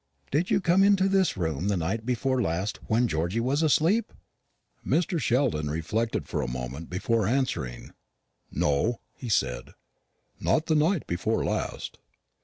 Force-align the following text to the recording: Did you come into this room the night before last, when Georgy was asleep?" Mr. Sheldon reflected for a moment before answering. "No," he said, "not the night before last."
Did 0.31 0.49
you 0.49 0.61
come 0.61 0.81
into 0.81 1.07
this 1.07 1.37
room 1.37 1.67
the 1.67 1.77
night 1.77 2.07
before 2.07 2.41
last, 2.41 2.79
when 2.87 3.07
Georgy 3.07 3.39
was 3.39 3.61
asleep?" 3.61 4.11
Mr. 4.83 5.19
Sheldon 5.19 5.69
reflected 5.69 6.27
for 6.27 6.41
a 6.41 6.47
moment 6.47 6.89
before 6.89 7.27
answering. 7.27 7.91
"No," 8.49 9.01
he 9.13 9.29
said, 9.29 9.75
"not 10.39 10.65
the 10.65 10.73
night 10.73 11.05
before 11.05 11.45
last." 11.45 11.99